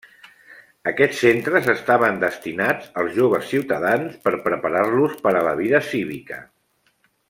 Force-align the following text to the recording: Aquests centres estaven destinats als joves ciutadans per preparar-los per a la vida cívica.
Aquests 0.91 1.19
centres 1.25 1.69
estaven 1.73 2.17
destinats 2.25 2.89
als 3.03 3.13
joves 3.19 3.47
ciutadans 3.53 4.19
per 4.27 4.37
preparar-los 4.49 5.17
per 5.29 5.39
a 5.45 5.49
la 5.51 5.57
vida 5.65 5.87
cívica. 5.95 6.45